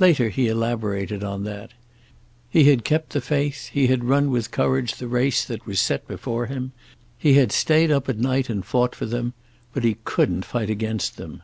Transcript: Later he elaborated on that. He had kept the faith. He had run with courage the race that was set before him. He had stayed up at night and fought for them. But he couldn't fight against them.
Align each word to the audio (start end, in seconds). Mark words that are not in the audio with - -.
Later 0.00 0.28
he 0.28 0.48
elaborated 0.48 1.22
on 1.22 1.44
that. 1.44 1.70
He 2.50 2.64
had 2.64 2.82
kept 2.84 3.10
the 3.10 3.20
faith. 3.20 3.68
He 3.68 3.86
had 3.86 4.02
run 4.02 4.28
with 4.32 4.50
courage 4.50 4.96
the 4.96 5.06
race 5.06 5.44
that 5.44 5.66
was 5.66 5.78
set 5.78 6.04
before 6.08 6.46
him. 6.46 6.72
He 7.16 7.34
had 7.34 7.52
stayed 7.52 7.92
up 7.92 8.08
at 8.08 8.18
night 8.18 8.50
and 8.50 8.66
fought 8.66 8.96
for 8.96 9.06
them. 9.06 9.34
But 9.72 9.84
he 9.84 9.98
couldn't 10.02 10.44
fight 10.46 10.68
against 10.68 11.16
them. 11.16 11.42